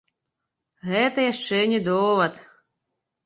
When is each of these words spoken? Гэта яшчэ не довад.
Гэта 0.91 1.25
яшчэ 1.33 1.59
не 1.73 1.79
довад. 1.89 2.33